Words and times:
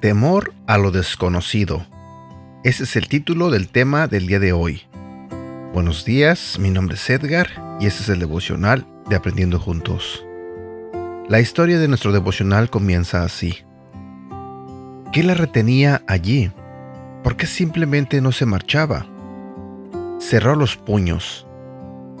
Temor 0.00 0.54
a 0.66 0.78
lo 0.78 0.90
desconocido. 0.90 1.84
Ese 2.64 2.84
es 2.84 2.96
el 2.96 3.08
título 3.08 3.50
del 3.50 3.68
tema 3.68 4.06
del 4.06 4.26
día 4.26 4.38
de 4.38 4.52
hoy. 4.52 4.82
Buenos 5.74 6.04
días, 6.04 6.58
mi 6.58 6.70
nombre 6.70 6.94
es 6.94 7.10
Edgar 7.10 7.48
y 7.80 7.86
este 7.86 8.04
es 8.04 8.08
el 8.08 8.20
devocional 8.20 8.86
de 9.08 9.16
Aprendiendo 9.16 9.58
Juntos. 9.58 10.24
La 11.28 11.40
historia 11.40 11.78
de 11.78 11.88
nuestro 11.88 12.12
devocional 12.12 12.70
comienza 12.70 13.22
así. 13.22 13.67
¿Qué 15.18 15.24
la 15.24 15.34
retenía 15.34 16.02
allí? 16.06 16.52
¿Por 17.24 17.36
qué 17.36 17.46
simplemente 17.46 18.20
no 18.20 18.30
se 18.30 18.46
marchaba? 18.46 19.04
Cerró 20.20 20.54
los 20.54 20.76
puños. 20.76 21.44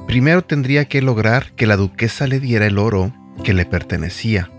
Primero 0.08 0.42
tendría 0.42 0.86
que 0.86 1.00
lograr 1.00 1.52
que 1.52 1.68
la 1.68 1.76
duquesa 1.76 2.26
le 2.26 2.40
diera 2.40 2.66
el 2.66 2.76
oro 2.76 3.12
que 3.44 3.54
le 3.54 3.66
pertenecía, 3.66 4.50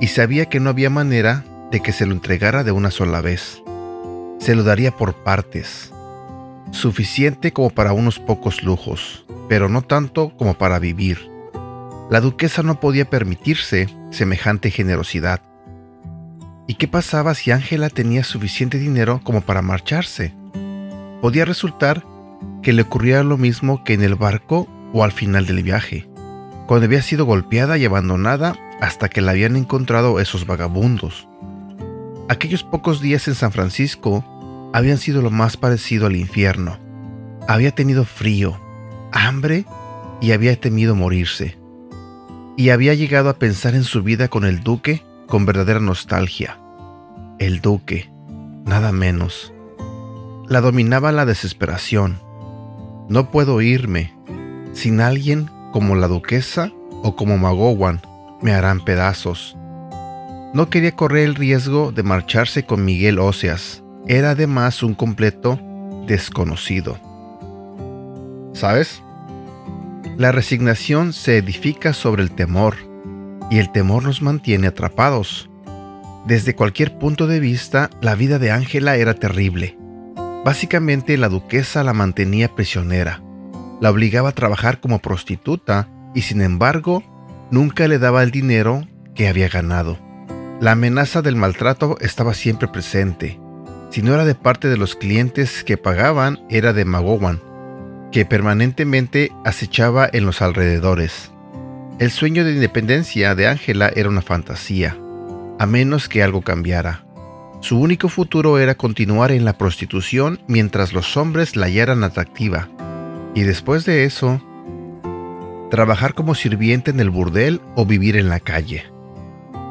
y 0.00 0.06
sabía 0.06 0.44
que 0.44 0.60
no 0.60 0.70
había 0.70 0.90
manera 0.90 1.44
de 1.72 1.80
que 1.80 1.90
se 1.90 2.06
lo 2.06 2.12
entregara 2.12 2.62
de 2.62 2.70
una 2.70 2.92
sola 2.92 3.20
vez. 3.20 3.60
Se 4.38 4.54
lo 4.54 4.62
daría 4.62 4.92
por 4.92 5.24
partes, 5.24 5.90
suficiente 6.70 7.52
como 7.52 7.70
para 7.70 7.92
unos 7.92 8.20
pocos 8.20 8.62
lujos, 8.62 9.26
pero 9.48 9.68
no 9.68 9.82
tanto 9.82 10.36
como 10.36 10.54
para 10.54 10.78
vivir. 10.78 11.18
La 12.10 12.20
duquesa 12.20 12.62
no 12.62 12.78
podía 12.78 13.10
permitirse 13.10 13.88
semejante 14.12 14.70
generosidad. 14.70 15.42
¿Y 16.66 16.74
qué 16.74 16.88
pasaba 16.88 17.34
si 17.34 17.52
Ángela 17.52 17.90
tenía 17.90 18.24
suficiente 18.24 18.78
dinero 18.78 19.20
como 19.22 19.40
para 19.40 19.62
marcharse? 19.62 20.34
Podía 21.22 21.44
resultar 21.44 22.04
que 22.62 22.72
le 22.72 22.82
ocurriera 22.82 23.22
lo 23.22 23.38
mismo 23.38 23.84
que 23.84 23.94
en 23.94 24.02
el 24.02 24.16
barco 24.16 24.66
o 24.92 25.04
al 25.04 25.12
final 25.12 25.46
del 25.46 25.62
viaje, 25.62 26.08
cuando 26.66 26.86
había 26.86 27.02
sido 27.02 27.24
golpeada 27.24 27.78
y 27.78 27.84
abandonada 27.84 28.56
hasta 28.80 29.08
que 29.08 29.20
la 29.20 29.30
habían 29.30 29.56
encontrado 29.56 30.18
esos 30.18 30.46
vagabundos. 30.46 31.28
Aquellos 32.28 32.64
pocos 32.64 33.00
días 33.00 33.28
en 33.28 33.36
San 33.36 33.52
Francisco 33.52 34.24
habían 34.72 34.98
sido 34.98 35.22
lo 35.22 35.30
más 35.30 35.56
parecido 35.56 36.06
al 36.06 36.16
infierno. 36.16 36.78
Había 37.46 37.70
tenido 37.70 38.04
frío, 38.04 38.60
hambre 39.12 39.64
y 40.20 40.32
había 40.32 40.60
temido 40.60 40.96
morirse. 40.96 41.56
Y 42.56 42.70
había 42.70 42.94
llegado 42.94 43.28
a 43.28 43.38
pensar 43.38 43.74
en 43.74 43.84
su 43.84 44.02
vida 44.02 44.28
con 44.28 44.44
el 44.44 44.60
duque 44.60 45.02
con 45.26 45.46
verdadera 45.46 45.80
nostalgia. 45.80 46.58
El 47.38 47.60
duque, 47.60 48.10
nada 48.64 48.92
menos. 48.92 49.52
La 50.48 50.60
dominaba 50.60 51.12
la 51.12 51.26
desesperación. 51.26 52.20
No 53.08 53.30
puedo 53.30 53.60
irme. 53.60 54.14
Sin 54.72 55.00
alguien 55.00 55.50
como 55.72 55.94
la 55.96 56.08
duquesa 56.08 56.72
o 57.02 57.16
como 57.16 57.38
Magowan 57.38 58.00
me 58.42 58.52
harán 58.52 58.84
pedazos. 58.84 59.56
No 60.54 60.70
quería 60.70 60.92
correr 60.92 61.24
el 61.24 61.34
riesgo 61.34 61.92
de 61.92 62.02
marcharse 62.02 62.64
con 62.64 62.84
Miguel 62.84 63.18
Óseas. 63.18 63.82
Era 64.06 64.30
además 64.30 64.82
un 64.82 64.94
completo 64.94 65.60
desconocido. 66.06 66.98
¿Sabes? 68.52 69.02
La 70.16 70.32
resignación 70.32 71.12
se 71.12 71.36
edifica 71.36 71.92
sobre 71.92 72.22
el 72.22 72.30
temor, 72.30 72.76
y 73.50 73.58
el 73.58 73.70
temor 73.70 74.02
nos 74.02 74.22
mantiene 74.22 74.66
atrapados. 74.68 75.48
Desde 76.26 76.54
cualquier 76.54 76.98
punto 76.98 77.26
de 77.26 77.40
vista, 77.40 77.90
la 78.00 78.14
vida 78.14 78.38
de 78.38 78.50
Ángela 78.50 78.96
era 78.96 79.14
terrible. 79.14 79.76
Básicamente 80.44 81.16
la 81.16 81.28
duquesa 81.28 81.84
la 81.84 81.92
mantenía 81.92 82.54
prisionera, 82.54 83.22
la 83.80 83.90
obligaba 83.90 84.30
a 84.30 84.32
trabajar 84.32 84.80
como 84.80 85.00
prostituta 85.00 85.88
y 86.14 86.22
sin 86.22 86.40
embargo 86.40 87.02
nunca 87.50 87.88
le 87.88 87.98
daba 87.98 88.22
el 88.22 88.30
dinero 88.30 88.86
que 89.14 89.28
había 89.28 89.48
ganado. 89.48 89.98
La 90.60 90.72
amenaza 90.72 91.20
del 91.20 91.36
maltrato 91.36 91.96
estaba 92.00 92.32
siempre 92.32 92.68
presente. 92.68 93.38
Si 93.90 94.02
no 94.02 94.14
era 94.14 94.24
de 94.24 94.34
parte 94.34 94.68
de 94.68 94.76
los 94.76 94.94
clientes 94.94 95.62
que 95.64 95.76
pagaban, 95.76 96.40
era 96.48 96.72
de 96.72 96.84
Magowan, 96.84 97.40
que 98.10 98.24
permanentemente 98.24 99.32
acechaba 99.44 100.08
en 100.12 100.26
los 100.26 100.42
alrededores. 100.42 101.30
El 101.98 102.10
sueño 102.10 102.44
de 102.44 102.52
independencia 102.52 103.34
de 103.34 103.46
Ángela 103.46 103.90
era 103.96 104.10
una 104.10 104.20
fantasía, 104.20 104.98
a 105.58 105.64
menos 105.64 106.10
que 106.10 106.22
algo 106.22 106.42
cambiara. 106.42 107.06
Su 107.60 107.80
único 107.80 108.10
futuro 108.10 108.58
era 108.58 108.74
continuar 108.74 109.32
en 109.32 109.46
la 109.46 109.56
prostitución 109.56 110.38
mientras 110.46 110.92
los 110.92 111.16
hombres 111.16 111.56
la 111.56 111.66
hallaran 111.66 112.04
atractiva, 112.04 112.68
y 113.34 113.44
después 113.44 113.86
de 113.86 114.04
eso, 114.04 114.42
trabajar 115.70 116.12
como 116.12 116.34
sirviente 116.34 116.90
en 116.90 117.00
el 117.00 117.08
burdel 117.08 117.62
o 117.76 117.86
vivir 117.86 118.16
en 118.16 118.28
la 118.28 118.40
calle. 118.40 118.84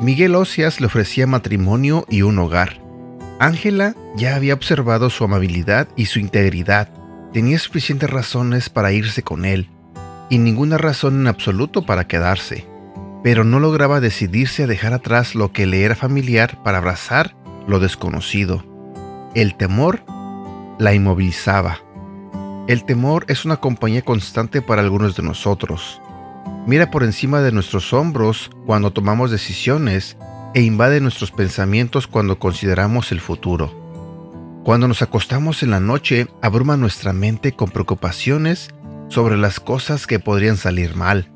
Miguel 0.01 0.33
Ocias 0.33 0.81
le 0.81 0.87
ofrecía 0.87 1.27
matrimonio 1.27 2.07
y 2.09 2.23
un 2.23 2.39
hogar. 2.39 2.81
Ángela 3.39 3.93
ya 4.15 4.35
había 4.35 4.55
observado 4.55 5.11
su 5.11 5.23
amabilidad 5.25 5.89
y 5.95 6.07
su 6.07 6.17
integridad. 6.17 6.89
Tenía 7.33 7.59
suficientes 7.59 8.09
razones 8.09 8.71
para 8.71 8.91
irse 8.91 9.21
con 9.21 9.45
él, 9.45 9.69
y 10.29 10.37
ninguna 10.37 10.77
razón 10.77 11.21
en 11.21 11.27
absoluto 11.27 11.85
para 11.85 12.07
quedarse. 12.07 12.67
Pero 13.23 13.43
no 13.43 13.59
lograba 13.59 13.99
decidirse 13.99 14.63
a 14.63 14.67
dejar 14.67 14.93
atrás 14.93 15.35
lo 15.35 15.51
que 15.51 15.65
le 15.65 15.83
era 15.83 15.95
familiar 15.95 16.61
para 16.63 16.77
abrazar 16.77 17.35
lo 17.67 17.79
desconocido. 17.79 18.63
El 19.33 19.55
temor 19.55 20.03
la 20.79 20.93
inmovilizaba. 20.93 21.79
El 22.67 22.85
temor 22.85 23.25
es 23.27 23.45
una 23.45 23.57
compañía 23.57 24.01
constante 24.01 24.61
para 24.61 24.81
algunos 24.81 25.15
de 25.15 25.23
nosotros 25.23 26.01
mira 26.65 26.89
por 26.89 27.03
encima 27.03 27.41
de 27.41 27.51
nuestros 27.51 27.93
hombros 27.93 28.49
cuando 28.65 28.91
tomamos 28.91 29.31
decisiones 29.31 30.17
e 30.53 30.61
invade 30.61 30.99
nuestros 30.99 31.31
pensamientos 31.31 32.07
cuando 32.07 32.39
consideramos 32.39 33.11
el 33.11 33.19
futuro. 33.19 33.83
Cuando 34.63 34.87
nos 34.87 35.01
acostamos 35.01 35.61
en 35.61 35.71
la 35.71 35.79
noche, 35.79 36.27
abruma 36.41 36.75
nuestra 36.75 37.13
mente 37.13 37.51
con 37.51 37.69
preocupaciones 37.69 38.69
sobre 39.07 39.37
las 39.37 39.59
cosas 39.59 40.07
que 40.07 40.19
podrían 40.19 40.57
salir 40.57 40.95
mal. 40.95 41.31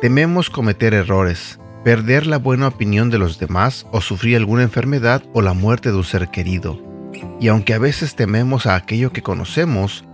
Tememos 0.00 0.50
cometer 0.50 0.94
errores, 0.94 1.58
perder 1.84 2.26
la 2.26 2.38
buena 2.38 2.68
opinión 2.68 3.10
de 3.10 3.18
los 3.18 3.38
demás 3.38 3.86
o 3.92 4.00
sufrir 4.00 4.36
alguna 4.36 4.62
enfermedad 4.62 5.22
o 5.32 5.42
la 5.42 5.54
muerte 5.54 5.90
de 5.90 5.96
un 5.96 6.04
ser 6.04 6.28
querido. 6.28 6.80
Y 7.40 7.48
aunque 7.48 7.74
a 7.74 7.78
veces 7.78 8.16
tememos 8.16 8.66
a 8.66 8.74
aquello 8.74 9.12
que 9.12 9.22
conocemos, 9.22 10.04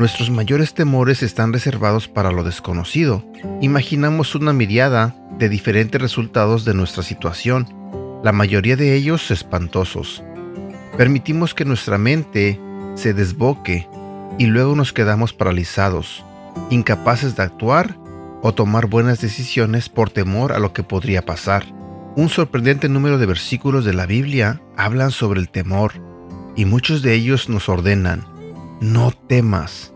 Nuestros 0.00 0.30
mayores 0.30 0.72
temores 0.72 1.22
están 1.22 1.52
reservados 1.52 2.08
para 2.08 2.32
lo 2.32 2.42
desconocido. 2.42 3.22
Imaginamos 3.60 4.34
una 4.34 4.54
mirada 4.54 5.14
de 5.38 5.50
diferentes 5.50 6.00
resultados 6.00 6.64
de 6.64 6.72
nuestra 6.72 7.02
situación, 7.02 7.68
la 8.24 8.32
mayoría 8.32 8.76
de 8.76 8.94
ellos 8.94 9.30
espantosos. 9.30 10.24
Permitimos 10.96 11.52
que 11.52 11.66
nuestra 11.66 11.98
mente 11.98 12.58
se 12.94 13.12
desboque 13.12 13.90
y 14.38 14.46
luego 14.46 14.74
nos 14.74 14.94
quedamos 14.94 15.34
paralizados, 15.34 16.24
incapaces 16.70 17.36
de 17.36 17.42
actuar 17.42 17.96
o 18.42 18.52
tomar 18.52 18.86
buenas 18.86 19.20
decisiones 19.20 19.88
por 19.88 20.10
temor 20.10 20.52
a 20.52 20.58
lo 20.58 20.72
que 20.72 20.82
podría 20.82 21.24
pasar. 21.24 21.64
Un 22.16 22.28
sorprendente 22.28 22.88
número 22.88 23.18
de 23.18 23.26
versículos 23.26 23.84
de 23.84 23.94
la 23.94 24.06
Biblia 24.06 24.60
hablan 24.76 25.10
sobre 25.10 25.40
el 25.40 25.48
temor 25.48 25.92
y 26.56 26.64
muchos 26.64 27.02
de 27.02 27.14
ellos 27.14 27.48
nos 27.48 27.68
ordenan, 27.68 28.24
no 28.80 29.12
temas. 29.12 29.92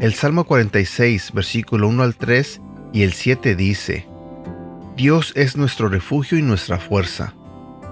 El 0.00 0.14
Salmo 0.14 0.44
46, 0.44 1.32
versículo 1.32 1.88
1 1.88 2.02
al 2.02 2.16
3 2.16 2.60
y 2.92 3.02
el 3.02 3.12
7 3.12 3.54
dice, 3.54 4.06
Dios 4.96 5.32
es 5.36 5.56
nuestro 5.56 5.88
refugio 5.88 6.38
y 6.38 6.42
nuestra 6.42 6.78
fuerza. 6.78 7.34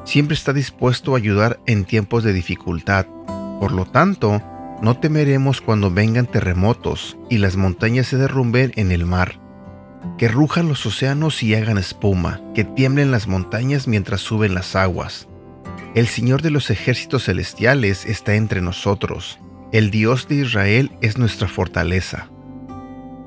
Siempre 0.05 0.35
está 0.35 0.53
dispuesto 0.53 1.15
a 1.15 1.19
ayudar 1.19 1.61
en 1.67 1.85
tiempos 1.85 2.25
de 2.25 2.33
dificultad. 2.33 3.07
Por 3.61 3.73
lo 3.73 3.85
tanto, 3.87 4.43
no 4.83 4.97
temeremos 4.97 5.61
cuando 5.61 5.91
vengan 5.91 6.27
terremotos 6.27 7.19
y 7.29 7.39
las 7.39 7.57
montañas 7.57 8.07
se 8.07 8.17
derrumben 8.17 8.73
en 8.77 8.93
el 8.93 9.05
mar. 9.05 9.39
Que 10.17 10.29
rujan 10.29 10.69
los 10.69 10.87
océanos 10.87 11.43
y 11.43 11.55
hagan 11.55 11.77
espuma, 11.77 12.41
que 12.55 12.65
tiemblen 12.65 13.11
las 13.11 13.27
montañas 13.29 13.87
mientras 13.87 14.23
suben 14.23 14.55
las 14.55 14.75
aguas. 14.75 15.29
El 15.95 16.07
Señor 16.07 16.41
de 16.41 16.51
los 16.51 16.71
ejércitos 16.71 17.25
celestiales 17.25 18.07
está 18.07 18.37
entre 18.37 18.63
nosotros. 18.63 19.39
El 19.73 19.91
Dios 19.91 20.29
de 20.29 20.37
Israel 20.37 20.93
es 21.03 21.19
nuestra 21.19 21.49
fortaleza. 21.49 22.31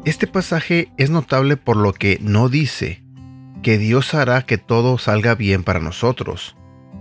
Este 0.05 0.27
pasaje 0.27 0.91
es 0.97 1.09
notable 1.09 1.57
por 1.57 1.77
lo 1.77 1.93
que 1.93 2.19
no 2.21 2.49
dice 2.49 3.03
que 3.61 3.77
Dios 3.77 4.13
hará 4.13 4.41
que 4.41 4.57
todo 4.57 4.97
salga 4.97 5.35
bien 5.35 5.63
para 5.63 5.79
nosotros. 5.79 6.55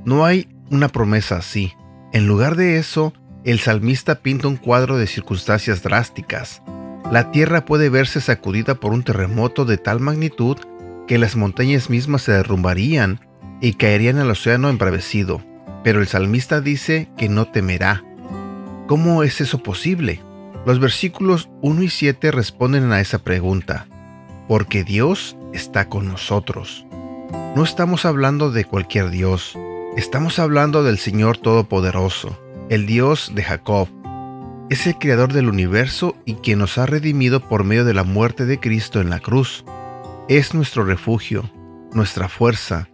No 0.05 0.25
hay 0.25 0.48
una 0.70 0.88
promesa 0.88 1.37
así. 1.37 1.72
En 2.12 2.26
lugar 2.26 2.56
de 2.56 2.78
eso, 2.78 3.12
el 3.44 3.58
salmista 3.58 4.16
pinta 4.16 4.48
un 4.48 4.56
cuadro 4.56 4.98
de 4.98 5.06
circunstancias 5.06 5.82
drásticas. 5.82 6.62
La 7.10 7.30
tierra 7.30 7.64
puede 7.64 7.88
verse 7.88 8.20
sacudida 8.20 8.76
por 8.76 8.92
un 8.92 9.02
terremoto 9.02 9.64
de 9.64 9.78
tal 9.78 10.00
magnitud 10.00 10.56
que 11.08 11.18
las 11.18 11.36
montañas 11.36 11.90
mismas 11.90 12.22
se 12.22 12.32
derrumbarían 12.32 13.20
y 13.60 13.74
caerían 13.74 14.18
al 14.18 14.30
océano 14.30 14.68
embravecido. 14.68 15.42
pero 15.84 16.00
el 16.00 16.06
salmista 16.06 16.60
dice 16.60 17.08
que 17.16 17.28
no 17.28 17.46
temerá. 17.48 18.04
¿Cómo 18.86 19.24
es 19.24 19.40
eso 19.40 19.58
posible? 19.64 20.20
Los 20.64 20.78
versículos 20.78 21.48
1 21.60 21.82
y 21.82 21.88
7 21.88 22.30
responden 22.30 22.92
a 22.92 23.00
esa 23.00 23.18
pregunta, 23.18 23.86
porque 24.46 24.84
Dios 24.84 25.36
está 25.52 25.88
con 25.88 26.06
nosotros. 26.06 26.86
No 27.56 27.64
estamos 27.64 28.04
hablando 28.04 28.52
de 28.52 28.64
cualquier 28.64 29.10
Dios, 29.10 29.58
estamos 29.96 30.38
hablando 30.38 30.84
del 30.84 30.98
Señor 30.98 31.36
Todopoderoso, 31.36 32.38
el 32.72 32.86
Dios 32.86 33.32
de 33.34 33.42
Jacob. 33.42 33.86
Es 34.70 34.86
el 34.86 34.96
creador 34.96 35.34
del 35.34 35.50
universo 35.50 36.16
y 36.24 36.36
quien 36.36 36.58
nos 36.58 36.78
ha 36.78 36.86
redimido 36.86 37.46
por 37.46 37.64
medio 37.64 37.84
de 37.84 37.92
la 37.92 38.02
muerte 38.02 38.46
de 38.46 38.58
Cristo 38.60 39.02
en 39.02 39.10
la 39.10 39.20
cruz. 39.20 39.66
Es 40.26 40.54
nuestro 40.54 40.82
refugio, 40.82 41.50
nuestra 41.92 42.30
fuerza 42.30 42.88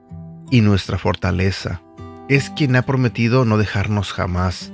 y 0.51 0.63
nuestra 0.63 0.99
fortaleza. 0.99 1.81
Es 2.29 2.51
quien 2.51 2.75
ha 2.75 2.83
prometido 2.83 3.45
no 3.45 3.57
dejarnos 3.57 4.13
jamás. 4.13 4.73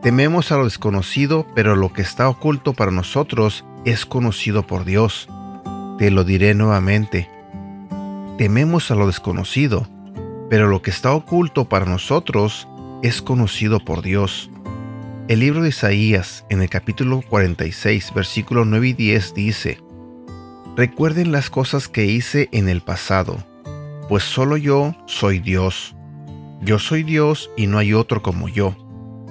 Tememos 0.00 0.52
a 0.52 0.56
lo 0.56 0.64
desconocido, 0.64 1.46
pero 1.54 1.76
lo 1.76 1.92
que 1.92 2.00
está 2.00 2.30
oculto 2.30 2.72
para 2.72 2.90
nosotros 2.90 3.66
es 3.84 4.06
conocido 4.06 4.66
por 4.66 4.86
Dios. 4.86 5.28
Te 5.98 6.10
lo 6.10 6.24
diré 6.24 6.54
nuevamente. 6.54 7.28
Tememos 8.38 8.90
a 8.90 8.94
lo 8.94 9.06
desconocido, 9.06 9.86
pero 10.48 10.66
lo 10.66 10.80
que 10.80 10.88
está 10.88 11.12
oculto 11.12 11.68
para 11.68 11.84
nosotros 11.84 12.68
es 13.02 13.22
conocido 13.22 13.80
por 13.80 14.02
Dios. 14.02 14.50
El 15.28 15.40
libro 15.40 15.62
de 15.62 15.68
Isaías, 15.68 16.44
en 16.48 16.62
el 16.62 16.70
capítulo 16.70 17.22
46, 17.28 18.12
versículos 18.14 18.66
9 18.66 18.88
y 18.88 18.92
10, 18.94 19.34
dice, 19.34 19.78
Recuerden 20.76 21.32
las 21.32 21.50
cosas 21.50 21.88
que 21.88 22.06
hice 22.06 22.48
en 22.52 22.68
el 22.68 22.80
pasado, 22.80 23.38
pues 24.08 24.24
solo 24.24 24.56
yo 24.56 24.96
soy 25.06 25.38
Dios. 25.38 25.94
Yo 26.62 26.78
soy 26.78 27.02
Dios 27.02 27.50
y 27.56 27.66
no 27.66 27.78
hay 27.78 27.94
otro 27.94 28.22
como 28.22 28.48
yo. 28.48 28.76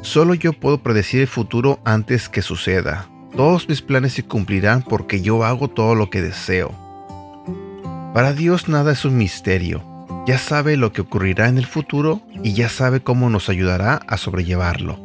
Solo 0.02 0.34
yo 0.34 0.54
puedo 0.54 0.78
predecir 0.78 1.22
el 1.22 1.28
futuro 1.28 1.80
antes 1.84 2.30
que 2.30 2.42
suceda. 2.42 3.10
Todos 3.36 3.68
mis 3.68 3.82
planes 3.82 4.14
se 4.14 4.24
cumplirán 4.24 4.84
porque 4.84 5.22
yo 5.22 5.44
hago 5.44 5.68
todo 5.68 5.96
lo 5.96 6.10
que 6.10 6.22
deseo. 6.22 6.72
Para 8.14 8.34
Dios 8.34 8.70
nada 8.70 8.94
es 8.94 9.04
un 9.04 9.18
misterio. 9.18 9.97
Ya 10.28 10.38
sabe 10.38 10.76
lo 10.76 10.92
que 10.92 11.00
ocurrirá 11.00 11.48
en 11.48 11.58
el 11.58 11.66
futuro 11.66 12.22
y 12.44 12.52
ya 12.52 12.68
sabe 12.68 13.00
cómo 13.00 13.30
nos 13.30 13.48
ayudará 13.48 14.02
a 14.08 14.18
sobrellevarlo. 14.18 15.00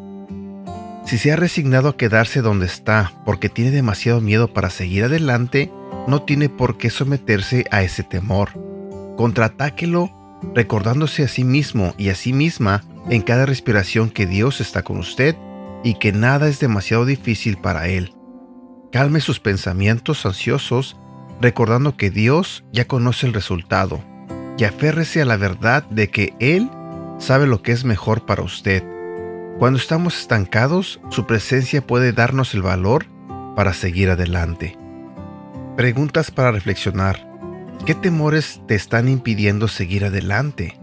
Si 1.06 1.16
se 1.16 1.30
ha 1.30 1.36
resignado 1.36 1.90
a 1.90 1.96
quedarse 1.96 2.42
donde 2.42 2.66
está 2.66 3.12
porque 3.24 3.48
tiene 3.48 3.70
demasiado 3.70 4.20
miedo 4.20 4.52
para 4.52 4.69
seguir 4.69 5.04
adelante, 5.04 5.70
no 6.08 6.22
tiene 6.22 6.48
por 6.48 6.76
qué 6.76 6.90
someterse 6.90 7.66
a 7.70 7.82
ese 7.82 8.02
temor. 8.02 8.50
Contraatáquelo 9.16 10.10
recordándose 10.56 11.22
a 11.22 11.28
sí 11.28 11.44
mismo 11.44 11.94
y 11.96 12.08
a 12.08 12.16
sí 12.16 12.32
misma 12.32 12.82
en 13.08 13.22
cada 13.22 13.46
respiración 13.46 14.10
que 14.10 14.26
Dios 14.26 14.60
está 14.60 14.82
con 14.82 14.98
usted 14.98 15.36
y 15.84 15.94
que 16.00 16.10
nada 16.10 16.48
es 16.48 16.58
demasiado 16.58 17.04
difícil 17.04 17.58
para 17.58 17.86
Él. 17.86 18.12
Calme 18.90 19.20
sus 19.20 19.38
pensamientos 19.38 20.26
ansiosos 20.26 20.96
recordando 21.40 21.96
que 21.96 22.10
Dios 22.10 22.64
ya 22.72 22.88
conoce 22.88 23.28
el 23.28 23.34
resultado 23.34 24.02
y 24.58 24.64
aférrese 24.64 25.22
a 25.22 25.25
la 25.25 25.37
verdad 25.37 25.84
de 25.84 26.08
que 26.08 26.34
Él 26.38 26.70
sabe 27.19 27.46
lo 27.46 27.62
que 27.62 27.72
es 27.72 27.84
mejor 27.84 28.26
para 28.26 28.43
usted. 28.43 28.84
Cuando 29.58 29.78
estamos 29.78 30.19
estancados, 30.19 31.00
su 31.10 31.26
presencia 31.26 31.87
puede 31.87 32.12
darnos 32.12 32.54
el 32.54 32.62
valor 32.62 33.06
para 33.54 33.72
seguir 33.72 34.10
adelante. 34.10 34.76
Preguntas 35.76 36.31
para 36.31 36.50
reflexionar. 36.50 37.28
¿Qué 37.87 37.94
temores 37.94 38.60
te 38.66 38.75
están 38.75 39.08
impidiendo 39.08 39.69
seguir 39.69 40.04
adelante? 40.04 40.78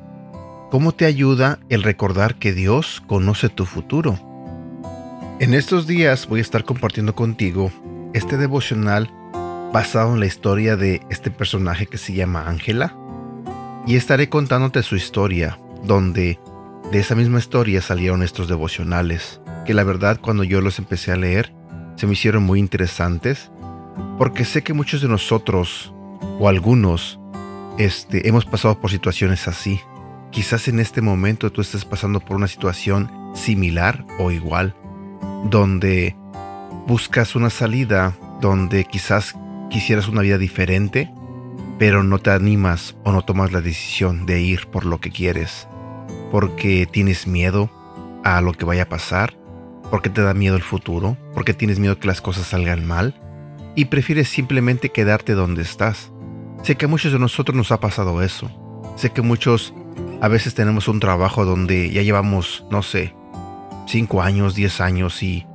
¿Cómo 0.72 0.92
te 0.92 1.06
ayuda 1.06 1.60
el 1.70 1.84
recordar 1.84 2.36
que 2.36 2.54
Dios 2.54 3.02
conoce 3.08 3.50
tu 3.50 3.66
futuro? 3.66 4.20
En 5.40 5.54
estos 5.54 5.88
días 5.88 6.28
voy 6.28 6.40
a 6.40 6.42
estar 6.42 6.64
compartiendo 6.64 7.16
contigo 7.16 7.72
este 8.14 8.38
devocional 8.38 9.10
basado 9.72 10.14
en 10.14 10.20
la 10.20 10.26
historia 10.26 10.76
de 10.76 11.02
este 11.10 11.32
personaje 11.32 11.88
que 11.88 11.98
se 11.98 12.14
llama 12.14 12.48
Ángela 12.48 12.96
y 13.86 13.96
estaré 13.96 14.30
contándote 14.30 14.84
su 14.84 14.96
historia, 14.96 15.60
donde 15.84 16.40
de 16.92 17.00
esa 17.00 17.16
misma 17.16 17.40
historia 17.40 17.82
salieron 17.82 18.24
estos 18.24 18.48
devocionales, 18.48 19.42
que 19.66 19.74
la 19.74 19.84
verdad 19.84 20.20
cuando 20.22 20.44
yo 20.44 20.62
los 20.62 20.80
empecé 20.80 21.12
a 21.12 21.18
leer 21.18 21.54
se 21.96 22.08
me 22.08 22.14
hicieron 22.14 22.44
muy 22.44 22.60
interesantes, 22.60 23.52
porque 24.18 24.46
sé 24.46 24.64
que 24.64 24.74
muchos 24.74 25.02
de 25.02 25.10
nosotros 25.10 25.94
o 26.40 26.48
algunos 26.48 27.20
este, 27.78 28.28
hemos 28.28 28.46
pasado 28.46 28.80
por 28.80 28.90
situaciones 28.90 29.48
así, 29.50 29.82
Quizás 30.32 30.68
en 30.68 30.80
este 30.80 31.02
momento 31.02 31.52
tú 31.52 31.62
estés 31.62 31.86
pasando 31.86 32.20
por 32.20 32.38
una 32.38 32.48
situación 32.48 33.12
similar 33.34 34.06
o 34.20 34.30
igual, 34.30 34.76
donde 35.50 36.16
buscas 36.88 37.36
una 37.36 37.50
salida, 37.50 38.16
donde 38.40 38.86
quizás 38.86 39.36
quisieras 39.72 40.08
una 40.08 40.22
vida 40.22 40.38
diferente, 40.38 41.12
pero 41.80 42.04
no 42.04 42.20
te 42.20 42.30
animas 42.30 42.96
o 43.04 43.12
no 43.12 43.24
tomas 43.24 43.52
la 43.52 43.62
decisión 43.62 44.26
de 44.26 44.42
ir 44.42 44.68
por 44.68 44.86
lo 44.86 45.00
que 45.00 45.10
quieres, 45.10 45.68
porque 46.30 46.86
tienes 46.86 47.26
miedo 47.26 47.72
a 48.24 48.42
lo 48.42 48.52
que 48.52 48.66
vaya 48.66 48.84
a 48.84 48.90
pasar, 48.90 49.34
porque 49.90 50.10
te 50.10 50.22
da 50.22 50.34
miedo 50.34 50.58
el 50.58 50.62
futuro, 50.62 51.18
porque 51.34 51.54
tienes 51.54 51.80
miedo 51.80 51.98
que 51.98 52.08
las 52.08 52.22
cosas 52.22 52.48
salgan 52.48 52.86
mal 52.86 53.16
y 53.76 53.86
prefieres 53.86 54.28
simplemente 54.28 54.90
quedarte 54.90 55.34
donde 55.34 55.62
estás. 55.62 56.12
Sé 56.64 56.76
que 56.76 56.86
a 56.86 56.90
muchos 56.90 57.14
de 57.14 57.20
nosotros 57.20 57.56
nos 57.56 57.72
ha 57.72 57.80
pasado 57.80 58.22
eso. 58.22 58.52
Sé 58.98 59.12
que 59.12 59.22
muchos 59.22 59.74
a 60.22 60.28
veces 60.28 60.54
tenemos 60.54 60.90
un 60.90 61.00
trabajo 61.00 61.46
donde 61.46 61.90
ya 61.92 62.02
llevamos, 62.02 62.66
no 62.70 62.84
sé, 62.84 63.16
5 63.88 64.22
años, 64.22 64.54
10 64.54 64.82
años 64.82 65.24
y 65.24 65.46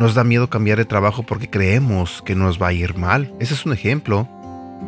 nos 0.00 0.14
da 0.14 0.24
miedo 0.24 0.48
cambiar 0.48 0.78
de 0.78 0.86
trabajo 0.86 1.22
porque 1.22 1.50
creemos 1.50 2.22
que 2.22 2.34
nos 2.34 2.60
va 2.60 2.68
a 2.68 2.72
ir 2.72 2.96
mal. 2.96 3.34
Ese 3.38 3.54
es 3.54 3.66
un 3.66 3.72
ejemplo. 3.72 4.28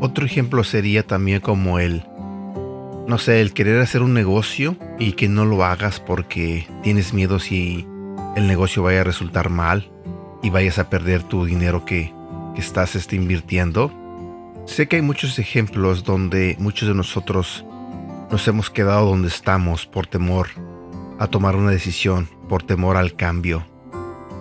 Otro 0.01 0.25
ejemplo 0.25 0.65
sería 0.65 1.07
también 1.07 1.41
como 1.41 1.79
el, 1.79 2.05
no 3.07 3.19
sé, 3.19 3.41
el 3.41 3.53
querer 3.53 3.81
hacer 3.81 4.03
un 4.03 4.15
negocio 4.15 4.77
y 4.99 5.13
que 5.13 5.29
no 5.29 5.45
lo 5.45 5.65
hagas 5.65 6.01
porque 6.01 6.67
tienes 6.83 7.13
miedo 7.13 7.39
si 7.39 7.87
el 8.37 8.47
negocio 8.47 8.83
vaya 8.83 9.01
a 9.01 9.05
resultar 9.05 9.51
mal 9.51 9.91
y 10.43 10.51
vayas 10.51 10.79
a 10.79 10.89
perder 10.89 11.23
tu 11.23 11.45
dinero 11.45 11.85
que, 11.85 12.17
estás 12.57 12.97
este, 12.97 13.15
invirtiendo. 13.15 13.93
Sé 14.67 14.89
que 14.89 14.97
hay 14.97 15.03
muchos 15.03 15.39
ejemplos 15.39 16.03
donde 16.03 16.57
muchos 16.59 16.89
de 16.89 16.95
nosotros 16.95 17.65
nos 18.31 18.47
hemos 18.49 18.69
quedado 18.69 19.07
donde 19.07 19.29
estamos 19.29 19.87
por 19.87 20.07
temor 20.07 20.49
a 21.19 21.27
tomar 21.29 21.57
una 21.57 21.71
decisión, 21.71 22.29
por 22.49 22.63
temor 22.63 22.97
al 22.97 23.15
cambio. 23.15 23.67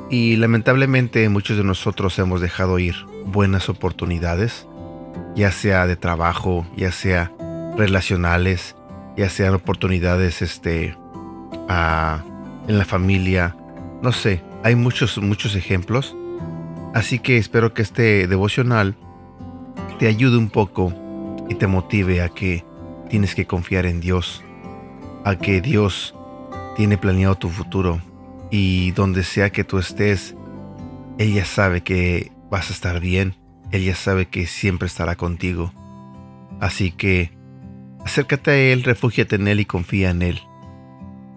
Y 0.09 0.35
lamentablemente 0.37 1.27
muchos 1.29 1.57
de 1.57 1.63
nosotros 1.63 2.17
hemos 2.19 2.41
dejado 2.41 2.79
ir 2.79 2.95
buenas 3.25 3.69
oportunidades, 3.69 4.66
ya 5.35 5.51
sea 5.51 5.87
de 5.87 5.95
trabajo, 5.95 6.65
ya 6.75 6.91
sea 6.91 7.31
relacionales, 7.77 8.75
ya 9.15 9.29
sean 9.29 9.53
oportunidades 9.53 10.41
este, 10.41 10.95
en 11.69 12.77
la 12.77 12.85
familia, 12.85 13.55
no 14.01 14.11
sé, 14.11 14.41
hay 14.63 14.75
muchos, 14.75 15.17
muchos 15.17 15.55
ejemplos. 15.55 16.15
Así 16.93 17.19
que 17.19 17.37
espero 17.37 17.73
que 17.73 17.81
este 17.81 18.27
devocional 18.27 18.95
te 19.99 20.07
ayude 20.07 20.37
un 20.37 20.49
poco 20.49 20.93
y 21.49 21.55
te 21.55 21.67
motive 21.67 22.21
a 22.21 22.29
que 22.29 22.63
tienes 23.09 23.35
que 23.35 23.45
confiar 23.45 23.85
en 23.85 23.99
Dios, 23.99 24.43
a 25.23 25.35
que 25.35 25.61
Dios 25.61 26.15
tiene 26.75 26.97
planeado 26.97 27.35
tu 27.35 27.49
futuro. 27.49 28.01
Y 28.49 28.91
donde 28.91 29.23
sea 29.23 29.49
que 29.49 29.63
tú 29.63 29.77
estés, 29.77 30.35
Él 31.17 31.33
ya 31.33 31.45
sabe 31.45 31.81
que 31.81 32.31
vas 32.49 32.69
a 32.69 32.73
estar 32.73 32.99
bien, 32.99 33.35
Él 33.71 33.83
ya 33.83 33.95
sabe 33.95 34.27
que 34.27 34.45
siempre 34.45 34.87
estará 34.87 35.15
contigo. 35.15 35.73
Así 36.59 36.91
que 36.91 37.31
acércate 38.03 38.51
a 38.51 38.57
Él, 38.57 38.83
refúgiate 38.83 39.35
en 39.35 39.47
Él 39.47 39.59
y 39.59 39.65
confía 39.65 40.09
en 40.09 40.21
Él. 40.21 40.39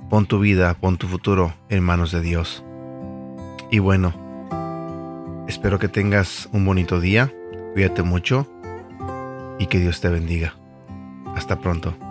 Pon 0.09 0.27
tu 0.27 0.41
vida, 0.41 0.75
pon 0.75 0.97
tu 0.97 1.07
futuro 1.07 1.55
en 1.69 1.83
manos 1.83 2.13
de 2.13 2.21
Dios. 2.21 2.65
Y 3.71 3.79
bueno, 3.79 4.15
espero 5.49 5.79
que 5.79 5.89
tengas 5.89 6.49
un 6.53 6.65
bonito 6.65 7.01
día, 7.01 7.33
cuídate 7.75 8.03
mucho 8.03 8.49
y 9.59 9.67
que 9.67 9.79
Dios 9.79 10.01
te 10.01 10.09
bendiga. 10.09 10.55
Hasta 11.37 11.61
pronto. 11.61 12.10